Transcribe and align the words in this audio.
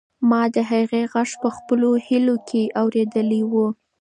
ما 0.29 0.41
د 0.55 0.57
هغې 0.71 1.01
غږ 1.13 1.29
په 1.41 1.49
خپلو 1.57 1.89
هیلو 2.05 2.35
کې 2.47 2.63
اورېدلی 2.81 3.41
و. 3.51 3.53